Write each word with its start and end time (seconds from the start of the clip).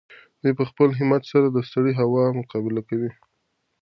دی 0.43 0.51
په 0.59 0.63
خپل 0.69 0.89
همت 0.99 1.23
سره 1.31 1.47
د 1.49 1.57
سړې 1.71 1.91
هوا 2.01 2.23
مقابله 2.39 2.81
کوي. 2.89 3.11